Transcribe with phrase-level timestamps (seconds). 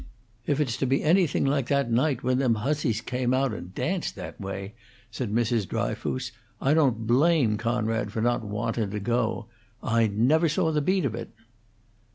[0.47, 4.15] "If it's to be anything like that night when them hussies come out and danced
[4.15, 4.73] that way,"
[5.11, 5.67] said Mrs.
[5.67, 9.45] Dryfoos, "I don't blame Coonrod for not wantun' to go.
[9.83, 11.29] I never saw the beat of it."